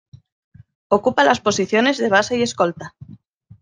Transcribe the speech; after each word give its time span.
Ocupa 0.87 1.23
las 1.23 1.41
posiciones 1.41 1.99
de 1.99 2.09
base 2.09 2.35
y 2.35 2.41
escolta. 2.41 2.95